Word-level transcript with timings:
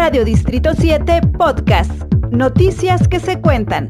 Radio 0.00 0.24
Distrito 0.24 0.70
7 0.74 1.20
Podcast. 1.36 1.92
Noticias 2.30 3.06
que 3.06 3.20
se 3.20 3.38
cuentan. 3.38 3.86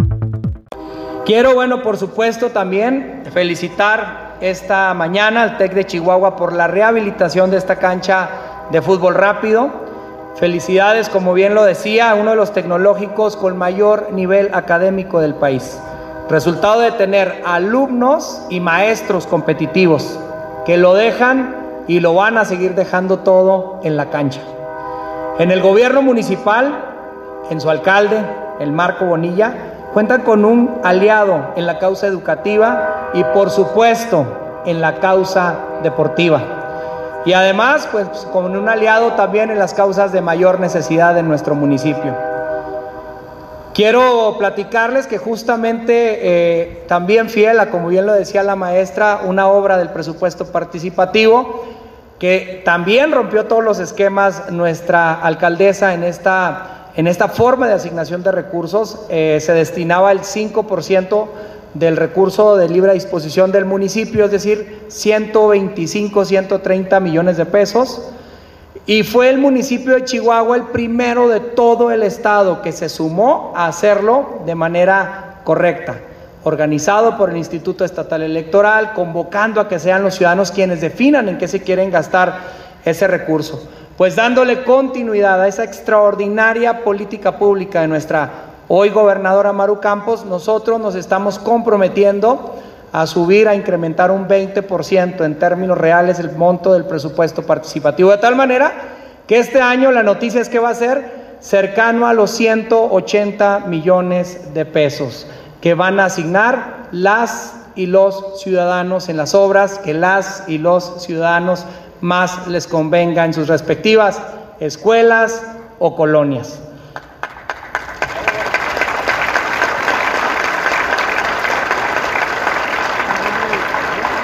Quiero, 1.24 1.54
bueno, 1.54 1.82
por 1.82 1.98
supuesto 1.98 2.50
también 2.50 3.22
felicitar 3.32 4.34
esta 4.40 4.92
mañana 4.92 5.44
al 5.44 5.56
TEC 5.56 5.72
de 5.72 5.86
Chihuahua 5.86 6.34
por 6.34 6.52
la 6.52 6.66
rehabilitación 6.66 7.52
de 7.52 7.58
esta 7.58 7.76
cancha 7.76 8.28
de 8.72 8.82
fútbol 8.82 9.14
rápido. 9.14 9.70
Felicidades, 10.34 11.08
como 11.08 11.32
bien 11.32 11.54
lo 11.54 11.62
decía, 11.62 12.12
uno 12.16 12.30
de 12.30 12.36
los 12.36 12.52
tecnológicos 12.52 13.36
con 13.36 13.56
mayor 13.56 14.08
nivel 14.10 14.50
académico 14.52 15.20
del 15.20 15.36
país. 15.36 15.78
Resultado 16.28 16.80
de 16.80 16.90
tener 16.90 17.40
alumnos 17.46 18.42
y 18.50 18.58
maestros 18.58 19.28
competitivos 19.28 20.18
que 20.66 20.76
lo 20.76 20.92
dejan 20.94 21.54
y 21.86 22.00
lo 22.00 22.14
van 22.14 22.36
a 22.36 22.44
seguir 22.44 22.74
dejando 22.74 23.20
todo 23.20 23.78
en 23.84 23.96
la 23.96 24.10
cancha. 24.10 24.40
En 25.40 25.50
el 25.50 25.62
gobierno 25.62 26.02
municipal, 26.02 26.84
en 27.48 27.62
su 27.62 27.70
alcalde, 27.70 28.22
el 28.60 28.72
Marco 28.72 29.06
Bonilla, 29.06 29.54
cuentan 29.94 30.20
con 30.20 30.44
un 30.44 30.82
aliado 30.84 31.54
en 31.56 31.64
la 31.64 31.78
causa 31.78 32.06
educativa 32.08 33.08
y 33.14 33.24
por 33.24 33.48
supuesto 33.48 34.26
en 34.66 34.82
la 34.82 34.96
causa 34.96 35.56
deportiva. 35.82 36.42
Y 37.24 37.32
además, 37.32 37.88
pues 37.90 38.06
con 38.30 38.54
un 38.54 38.68
aliado 38.68 39.12
también 39.12 39.50
en 39.50 39.58
las 39.58 39.72
causas 39.72 40.12
de 40.12 40.20
mayor 40.20 40.60
necesidad 40.60 41.16
en 41.16 41.26
nuestro 41.26 41.54
municipio. 41.54 42.14
Quiero 43.72 44.36
platicarles 44.36 45.06
que 45.06 45.16
justamente 45.16 46.18
eh, 46.20 46.84
también 46.86 47.30
fiel 47.30 47.60
a, 47.60 47.70
como 47.70 47.88
bien 47.88 48.04
lo 48.04 48.12
decía 48.12 48.42
la 48.42 48.56
maestra, 48.56 49.20
una 49.24 49.48
obra 49.48 49.78
del 49.78 49.88
presupuesto 49.88 50.44
participativo 50.52 51.64
que 52.20 52.60
también 52.66 53.12
rompió 53.12 53.46
todos 53.46 53.64
los 53.64 53.78
esquemas 53.78 54.52
nuestra 54.52 55.14
alcaldesa 55.14 55.94
en 55.94 56.04
esta, 56.04 56.90
en 56.94 57.06
esta 57.06 57.28
forma 57.28 57.66
de 57.66 57.72
asignación 57.72 58.22
de 58.22 58.30
recursos. 58.30 59.06
Eh, 59.08 59.38
se 59.40 59.54
destinaba 59.54 60.12
el 60.12 60.20
5% 60.20 61.28
del 61.72 61.96
recurso 61.96 62.58
de 62.58 62.68
libre 62.68 62.92
disposición 62.92 63.52
del 63.52 63.64
municipio, 63.64 64.26
es 64.26 64.30
decir, 64.30 64.84
125, 64.88 66.26
130 66.26 67.00
millones 67.00 67.38
de 67.38 67.46
pesos. 67.46 68.10
Y 68.84 69.02
fue 69.02 69.30
el 69.30 69.38
municipio 69.38 69.94
de 69.94 70.04
Chihuahua 70.04 70.56
el 70.56 70.64
primero 70.64 71.26
de 71.26 71.40
todo 71.40 71.90
el 71.90 72.02
estado 72.02 72.60
que 72.60 72.72
se 72.72 72.90
sumó 72.90 73.54
a 73.56 73.66
hacerlo 73.66 74.42
de 74.44 74.54
manera 74.54 75.40
correcta 75.44 75.96
organizado 76.44 77.16
por 77.16 77.30
el 77.30 77.36
Instituto 77.36 77.84
Estatal 77.84 78.22
Electoral, 78.22 78.92
convocando 78.94 79.60
a 79.60 79.68
que 79.68 79.78
sean 79.78 80.02
los 80.02 80.14
ciudadanos 80.14 80.50
quienes 80.50 80.80
definan 80.80 81.28
en 81.28 81.38
qué 81.38 81.48
se 81.48 81.62
quieren 81.62 81.90
gastar 81.90 82.34
ese 82.84 83.06
recurso. 83.06 83.68
Pues 83.96 84.16
dándole 84.16 84.64
continuidad 84.64 85.40
a 85.42 85.48
esa 85.48 85.64
extraordinaria 85.64 86.82
política 86.82 87.36
pública 87.36 87.82
de 87.82 87.88
nuestra 87.88 88.30
hoy 88.68 88.88
gobernadora 88.88 89.52
Maru 89.52 89.80
Campos, 89.80 90.24
nosotros 90.24 90.80
nos 90.80 90.94
estamos 90.94 91.38
comprometiendo 91.38 92.54
a 92.92 93.06
subir, 93.06 93.46
a 93.46 93.54
incrementar 93.54 94.10
un 94.10 94.26
20% 94.26 95.24
en 95.24 95.38
términos 95.38 95.76
reales 95.76 96.18
el 96.18 96.32
monto 96.32 96.72
del 96.72 96.86
presupuesto 96.86 97.42
participativo, 97.42 98.10
de 98.10 98.18
tal 98.18 98.34
manera 98.34 98.72
que 99.26 99.38
este 99.38 99.60
año 99.60 99.92
la 99.92 100.02
noticia 100.02 100.40
es 100.40 100.48
que 100.48 100.58
va 100.58 100.70
a 100.70 100.74
ser 100.74 101.36
cercano 101.40 102.06
a 102.06 102.14
los 102.14 102.30
180 102.30 103.64
millones 103.66 104.54
de 104.54 104.64
pesos 104.64 105.26
que 105.60 105.74
van 105.74 106.00
a 106.00 106.06
asignar 106.06 106.88
las 106.92 107.56
y 107.74 107.86
los 107.86 108.40
ciudadanos 108.40 109.08
en 109.08 109.16
las 109.16 109.34
obras 109.34 109.78
que 109.78 109.94
las 109.94 110.44
y 110.48 110.58
los 110.58 111.02
ciudadanos 111.02 111.64
más 112.00 112.46
les 112.46 112.66
convenga 112.66 113.24
en 113.24 113.34
sus 113.34 113.48
respectivas 113.48 114.20
escuelas 114.58 115.42
o 115.78 115.96
colonias. 115.96 116.60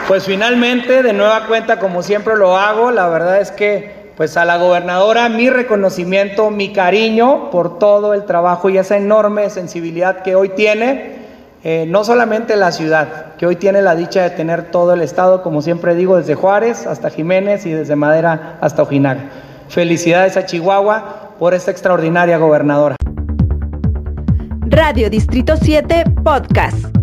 Pues 0.09 0.25
finalmente, 0.25 1.03
de 1.03 1.13
nueva 1.13 1.47
cuenta, 1.49 1.81
como 1.81 2.03
siempre 2.03 2.37
lo 2.37 2.57
hago, 2.57 2.93
la 2.93 3.09
verdad 3.09 3.41
es 3.41 3.51
que 3.51 4.13
pues 4.17 4.37
a 4.37 4.45
la 4.45 4.57
gobernadora 4.57 5.29
mi 5.29 5.51
reconocimiento, 5.51 6.51
mi 6.51 6.73
cariño 6.73 7.51
por 7.51 7.79
todo 7.79 8.15
el 8.15 8.25
trabajo 8.25 8.71
y 8.71 8.79
esa 8.79 8.97
enorme 8.97 9.51
sensibilidad 9.51 10.23
que 10.23 10.35
hoy 10.35 10.51
tiene 10.51 11.16
eh, 11.69 11.85
no 11.85 12.05
solamente 12.05 12.55
la 12.55 12.71
ciudad, 12.71 13.35
que 13.39 13.45
hoy 13.45 13.57
tiene 13.57 13.83
la 13.83 13.97
dicha 13.97 14.23
de 14.23 14.31
tener 14.31 14.71
todo 14.71 14.93
el 14.93 15.01
estado, 15.01 15.43
como 15.43 15.63
siempre 15.63 15.97
digo, 15.97 16.17
desde 16.17 16.37
Juárez 16.37 16.87
hasta 16.87 17.11
Jiménez 17.11 17.67
y 17.67 17.73
desde 17.73 17.97
Madera 17.97 18.57
hasta 18.61 18.83
Ojinaga. 18.83 19.23
Felicidades 19.69 20.37
a 20.37 20.47
Chihuahua 20.47 21.33
por 21.41 21.55
esta 21.55 21.73
extraordinaria 21.73 22.39
gobernadora. 22.39 22.95
Radio 24.69 25.11
Distrito 25.11 25.57
7 25.57 26.05
Podcast. 26.23 26.96